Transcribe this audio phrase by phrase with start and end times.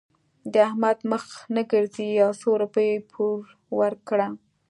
[0.53, 1.25] د احمد مخ
[1.55, 3.41] نه ګرځي؛ يو څو روپۍ پور
[3.79, 4.27] ورکړه.